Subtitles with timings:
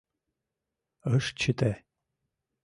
[1.15, 1.71] Ыш чыте.